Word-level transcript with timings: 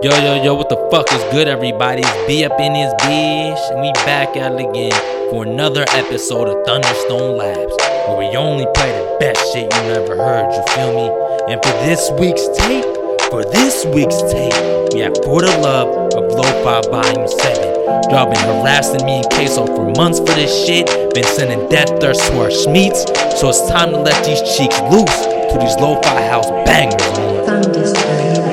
Yo, 0.00 0.14
yo, 0.22 0.40
yo, 0.44 0.54
what 0.54 0.68
the 0.68 0.78
fuck 0.92 1.12
is 1.12 1.24
good, 1.32 1.48
everybody? 1.48 2.02
It's 2.06 2.26
B 2.28 2.44
up 2.44 2.60
in 2.60 2.72
his 2.72 2.94
bitch, 3.02 3.58
and 3.72 3.80
we 3.80 3.90
back 4.06 4.36
at 4.36 4.52
it 4.52 4.62
again 4.62 4.94
for 5.28 5.42
another 5.42 5.84
episode 5.88 6.46
of 6.46 6.64
Thunderstone 6.64 7.36
Labs, 7.36 7.74
where 8.06 8.16
we 8.16 8.30
only 8.36 8.64
play 8.76 8.94
the 8.94 9.16
best 9.18 9.42
shit 9.52 9.66
you 9.66 9.82
never 9.90 10.14
heard, 10.14 10.54
you 10.54 10.62
feel 10.70 10.94
me? 10.94 11.10
And 11.50 11.58
for 11.64 11.74
this 11.82 12.12
week's 12.14 12.46
tape, 12.62 12.86
for 13.26 13.42
this 13.42 13.84
week's 13.86 14.22
tape, 14.30 14.54
we 14.94 15.00
have 15.00 15.18
For 15.26 15.42
the 15.42 15.50
Love 15.58 16.14
of 16.14 16.30
Lo-Fi 16.30 16.80
Volume 16.94 17.26
7. 17.26 18.14
Y'all 18.14 18.30
been 18.30 18.38
harassing 18.38 19.04
me 19.04 19.18
in 19.18 19.24
queso 19.34 19.66
for 19.66 19.90
months 19.98 20.20
for 20.20 20.30
this 20.38 20.54
shit, 20.64 20.86
been 21.12 21.24
sending 21.24 21.68
death 21.70 21.90
thirst 21.98 22.22
to 22.30 22.38
our 22.38 22.54
schmeats, 22.54 23.02
so 23.34 23.48
it's 23.48 23.66
time 23.68 23.90
to 23.90 23.98
let 23.98 24.24
these 24.24 24.46
cheeks 24.56 24.78
loose 24.94 25.26
to 25.50 25.58
these 25.58 25.74
lo-fi 25.82 26.22
house 26.30 26.46
bangers, 26.64 27.02
man. 27.18 28.47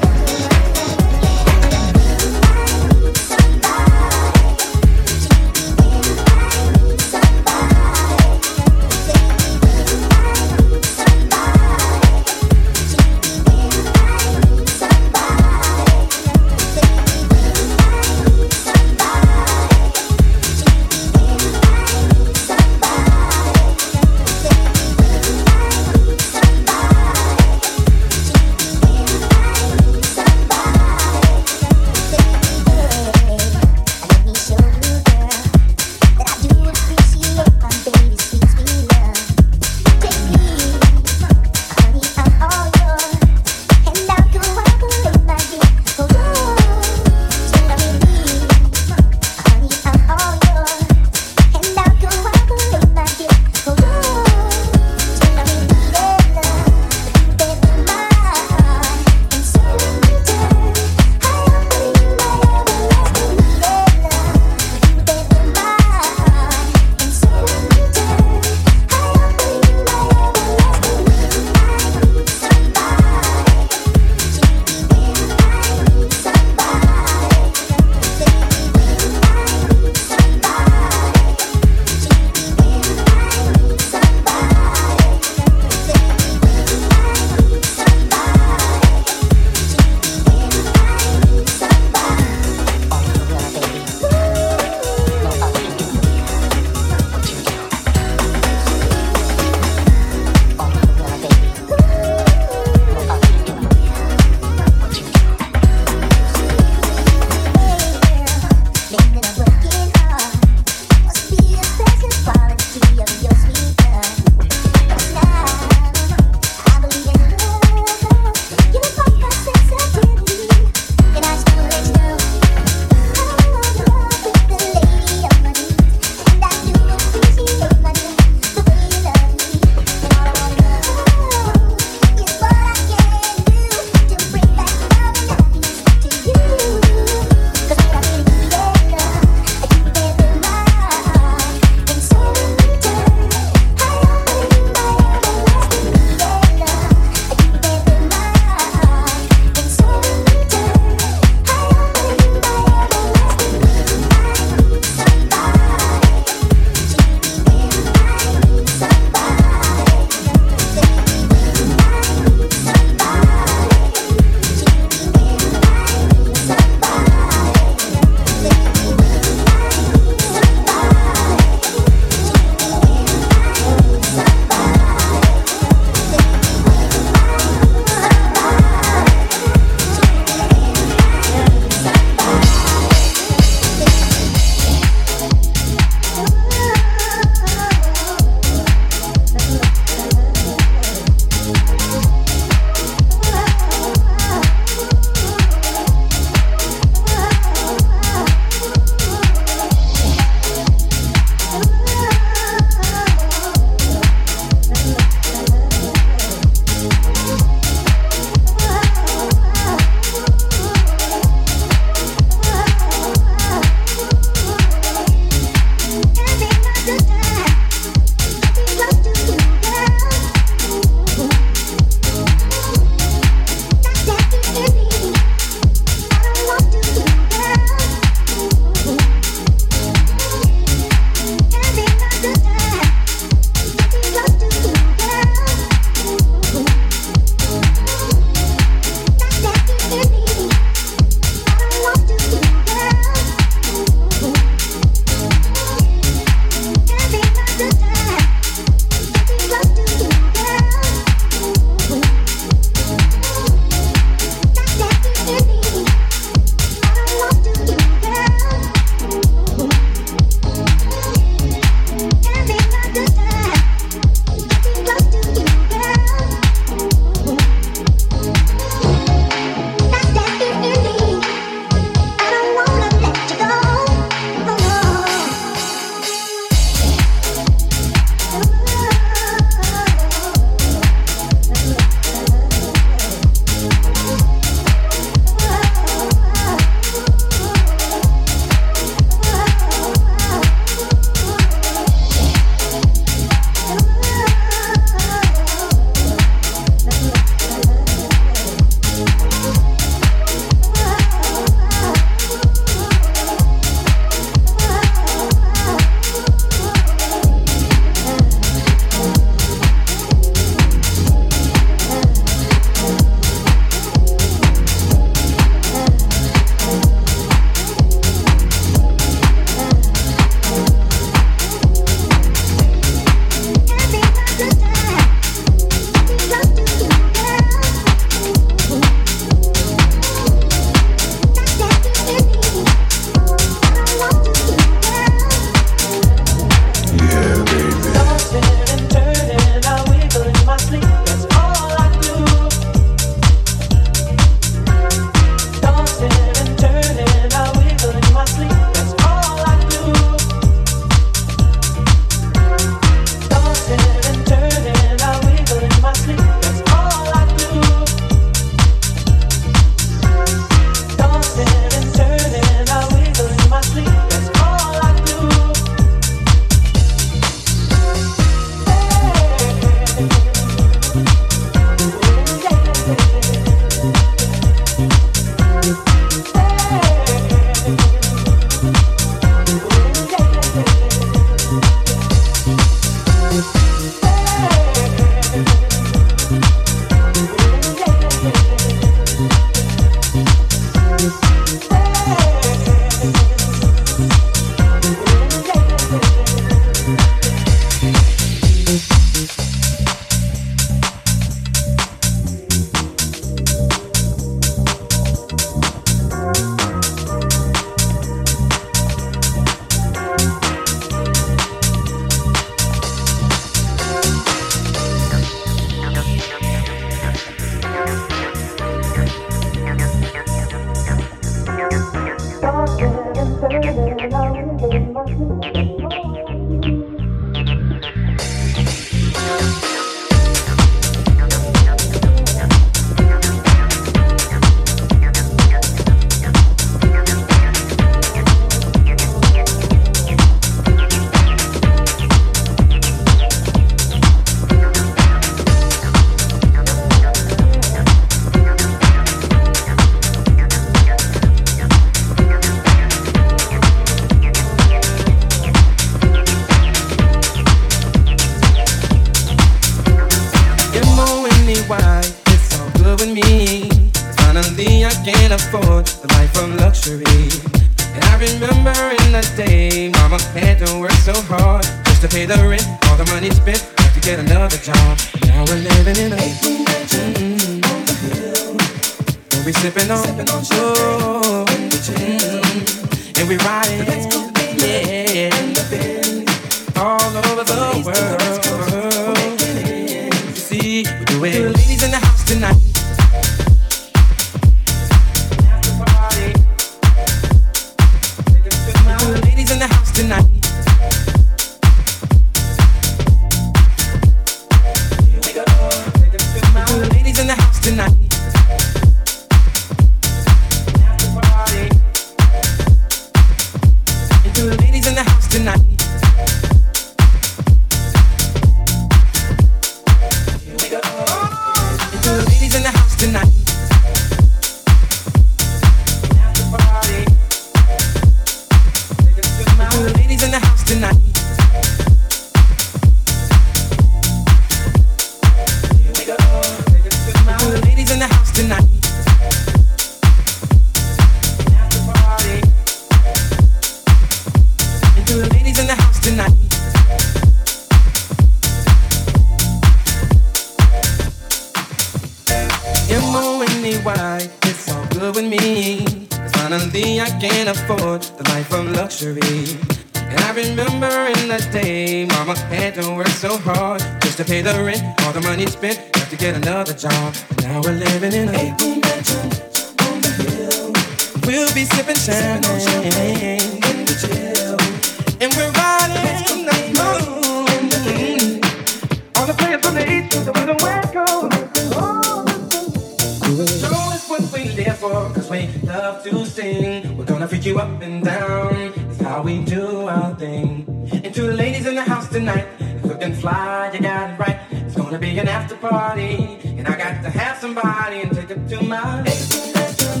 there 584.52 584.74
for, 584.74 585.10
cause 585.14 585.30
we 585.30 585.48
love 585.62 586.02
to 586.04 586.26
sing. 586.26 586.96
We're 586.96 587.04
gonna 587.04 587.28
freak 587.28 587.46
you 587.46 587.58
up 587.58 587.80
and 587.82 588.04
down, 588.04 588.72
it's 588.90 589.00
how 589.00 589.22
we 589.22 589.44
do 589.44 589.88
our 589.88 590.14
thing. 590.16 590.66
And 590.92 591.14
to 591.14 591.22
the 591.22 591.34
ladies 591.34 591.66
in 591.66 591.74
the 591.74 591.82
house 591.82 592.08
tonight, 592.08 592.46
looking 592.84 593.14
fly, 593.14 593.70
you 593.72 593.80
got 593.80 594.10
it 594.10 594.18
right. 594.18 594.38
It's 594.50 594.74
gonna 594.74 594.98
be 594.98 595.18
an 595.18 595.28
after 595.28 595.56
party, 595.56 596.38
and 596.58 596.66
I 596.66 596.76
got 596.76 597.02
to 597.02 597.10
have 597.10 597.38
somebody 597.38 598.02
and 598.02 598.14
take 598.14 598.30
it 598.30 598.48
to 598.48 598.62
my 598.62 599.02
bedroom. 599.02 600.00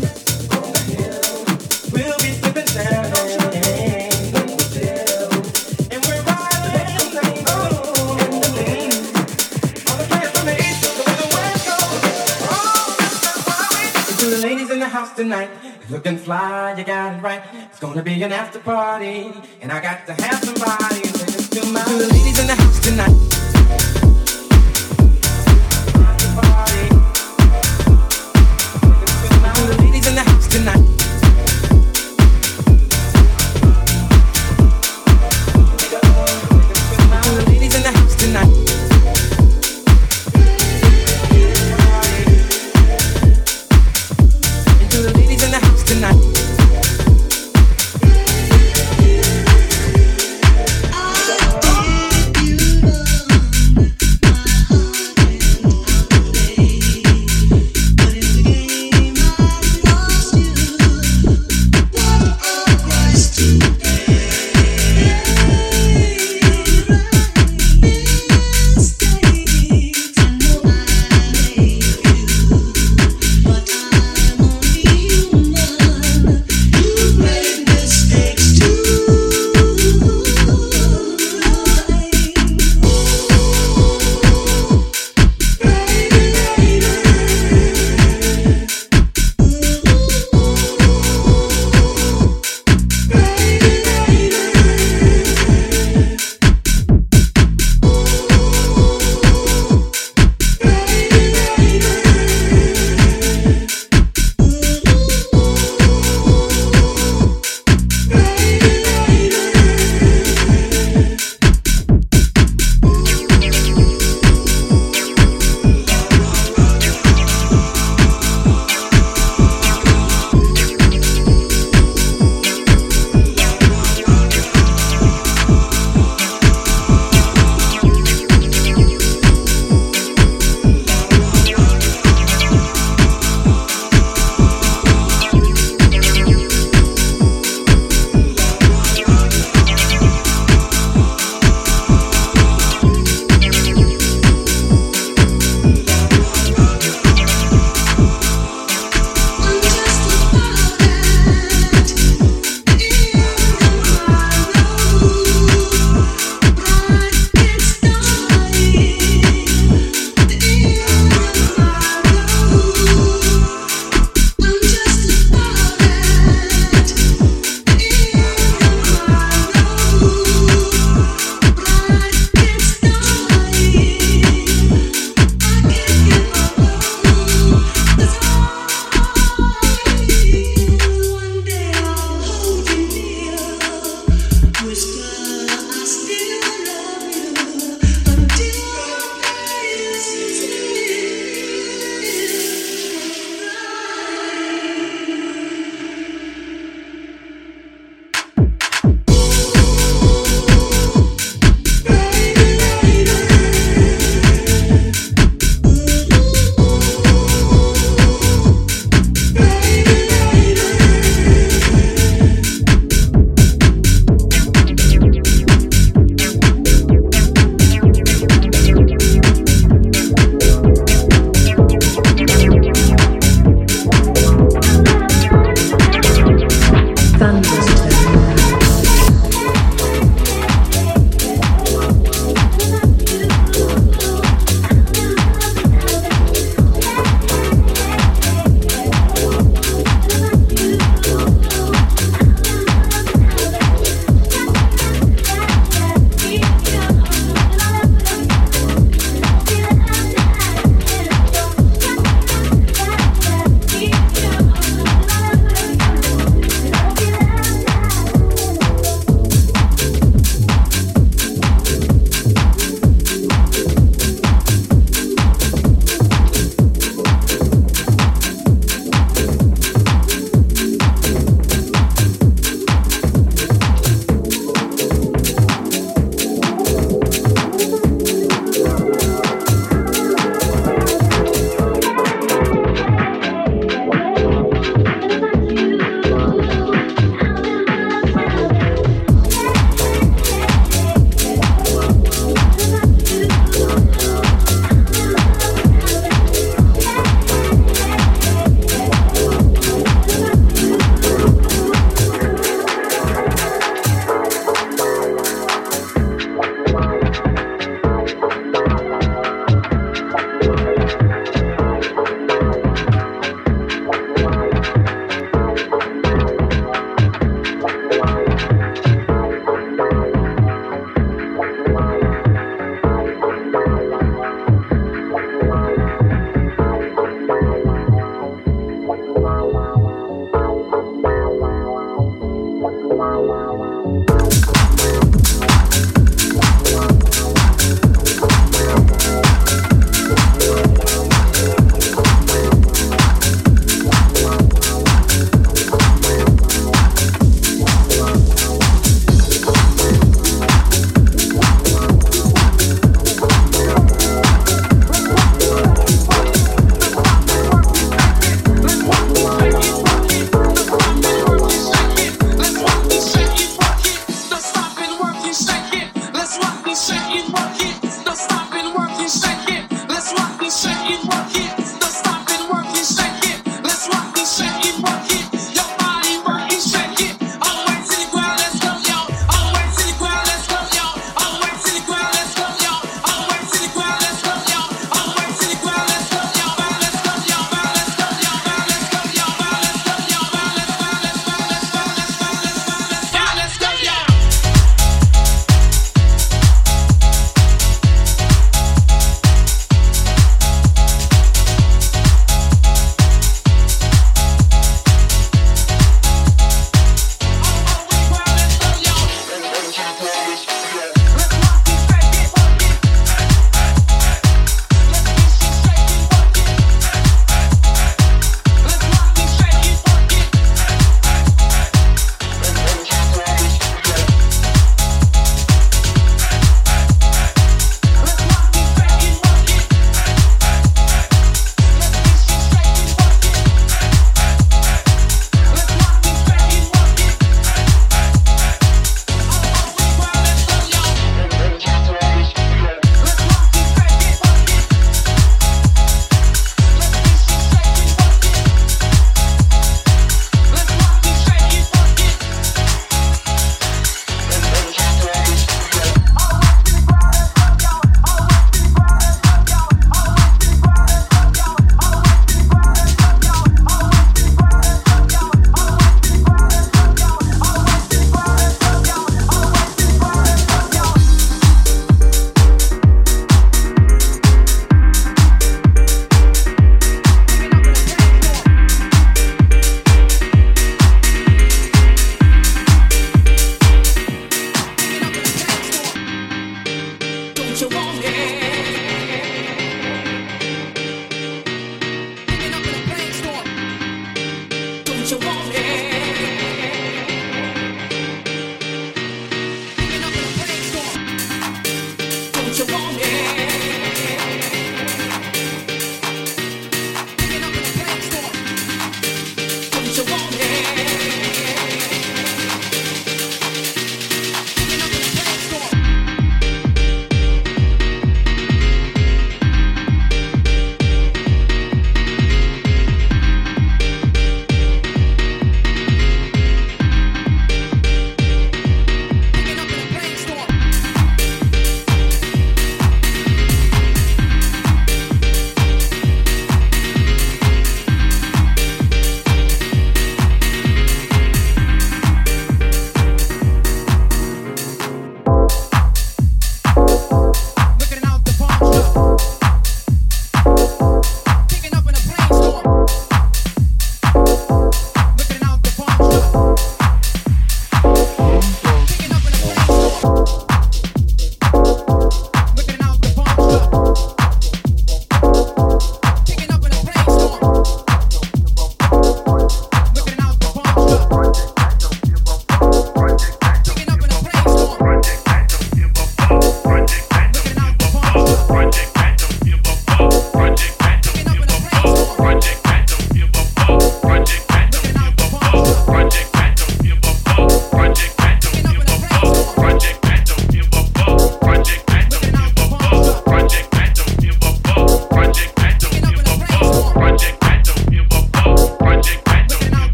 We'll 1.92 2.18
be 2.18 2.30
sipping 2.40 2.66
champagne. 2.66 3.53
tonight. 15.24 15.48
It's 15.80 15.90
looking 15.90 16.18
fly, 16.18 16.74
you 16.76 16.84
got 16.84 17.16
it 17.16 17.22
right. 17.22 17.42
It's 17.70 17.80
gonna 17.80 18.02
be 18.02 18.22
an 18.22 18.32
after 18.32 18.58
party, 18.58 19.32
and 19.62 19.72
I 19.72 19.80
got 19.80 20.06
to 20.06 20.12
have 20.22 20.44
somebody 20.44 21.00
to 21.00 21.12
dance 21.12 21.48
to 21.48 21.64
my 21.72 21.82
to 21.82 21.92
the 21.96 22.08
ladies 22.12 22.38
in 22.40 22.46
the 22.46 22.54
house 22.54 22.80
tonight. 22.80 23.34
tonight 30.50 30.93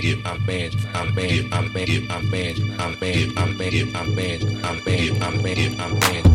bandit, 0.00 0.26
I'm 0.26 0.44
bandit, 0.44 0.86
I'm 0.94 1.14
bandit, 1.14 1.52
I'm 1.52 1.72
bandit, 1.72 2.10
I'm 2.10 2.30
bandit, 2.30 2.78
I'm 2.78 2.94
bandit, 2.98 3.38
I'm 3.38 3.56
bandit, 3.56 3.96
I'm 3.96 4.14
bandit, 4.14 4.64
I'm 4.64 4.80
bandit, 4.84 5.22
I'm 5.22 5.42
bandit, 5.42 5.80
I'm 5.80 5.98
bandit. 5.98 6.27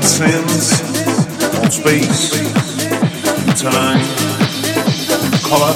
transcends 0.00 0.80
all 1.58 1.70
space, 1.70 2.38
and 2.88 3.56
time, 3.56 3.98
and 3.98 5.42
color, 5.42 5.74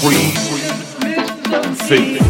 creed, 0.00 0.38
faith. 1.88 2.20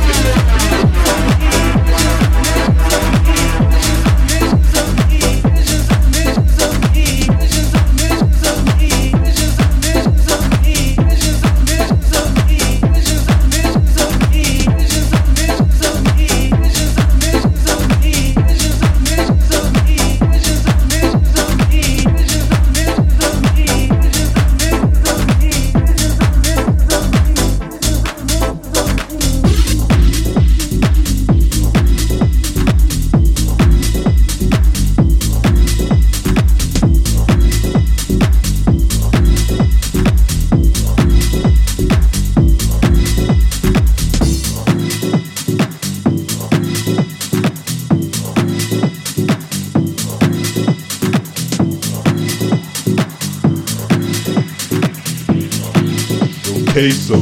Queso. 56.81 57.17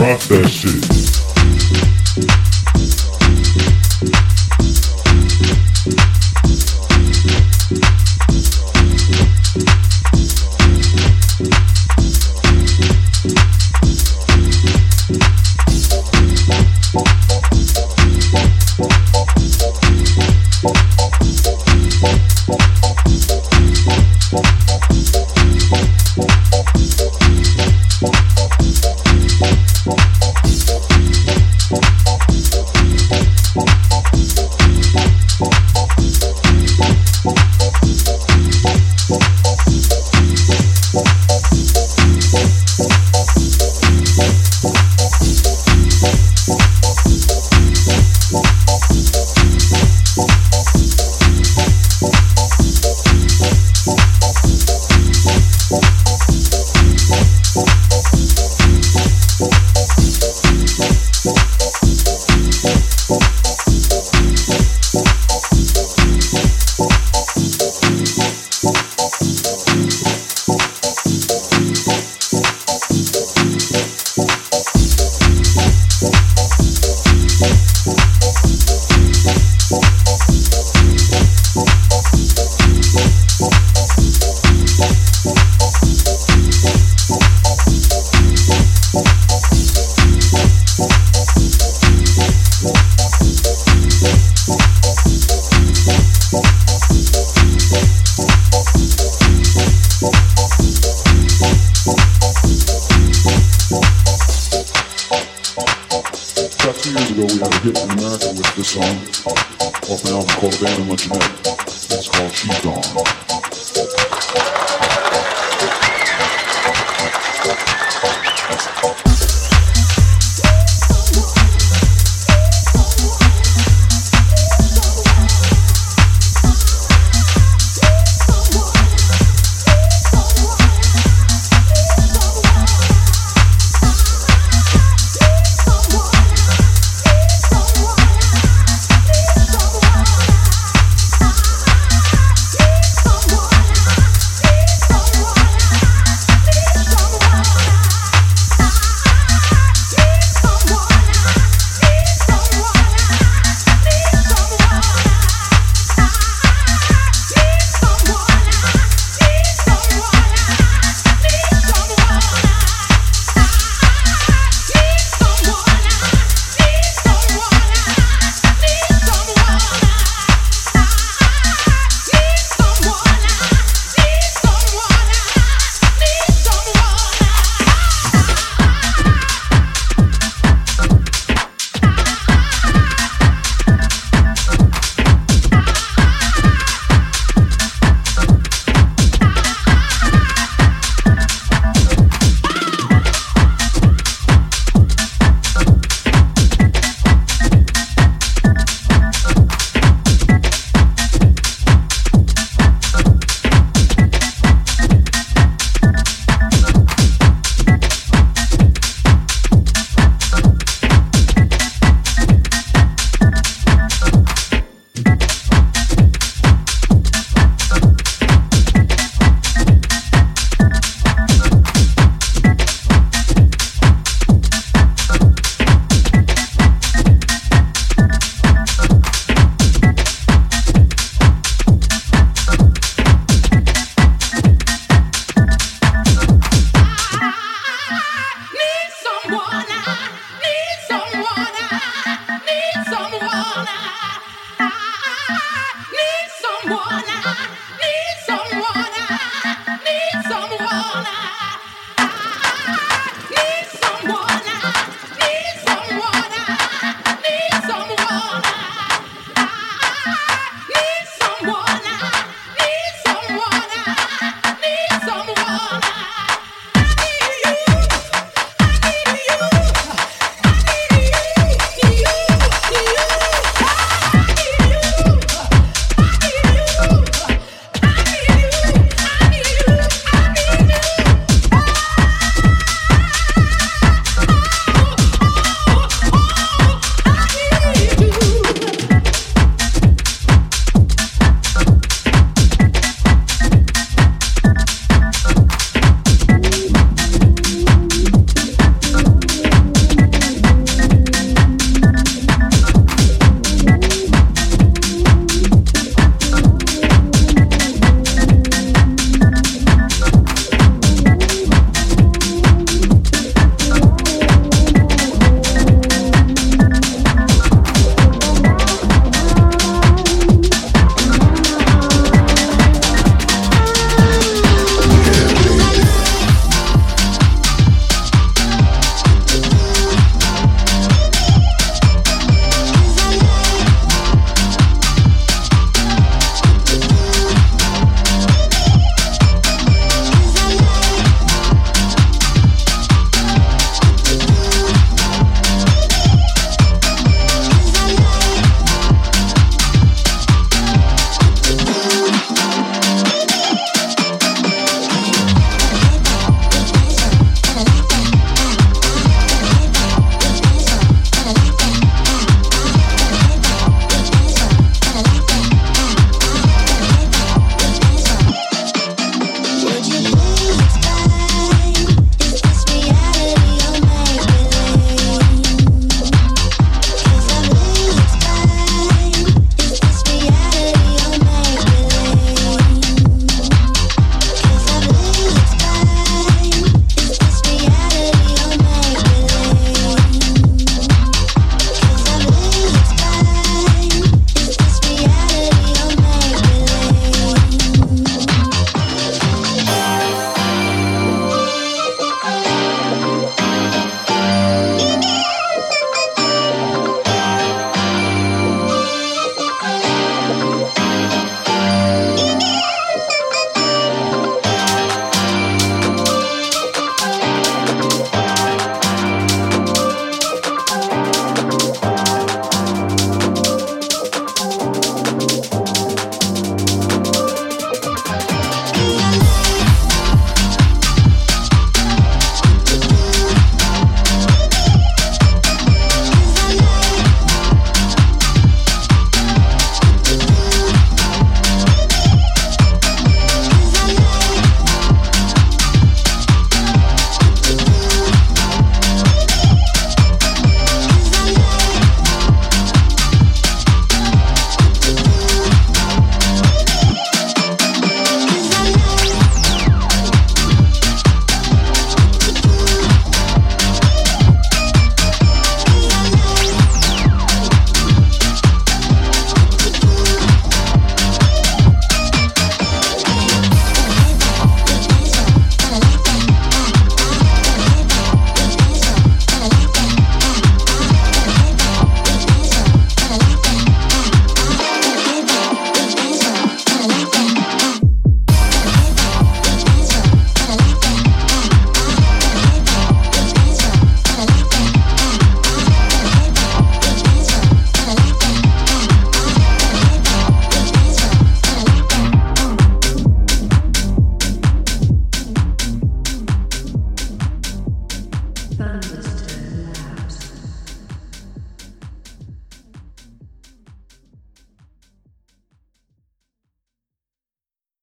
Rock 0.00 0.20
that 0.28 0.48
shit. 0.48 0.91